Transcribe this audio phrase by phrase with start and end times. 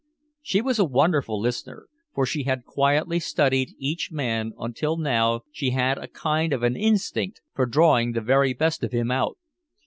[0.41, 5.69] She was a wonderful listener, for she had quietly studied each man until now she
[5.69, 9.37] had a kind of an instinct for drawing the very best of him out.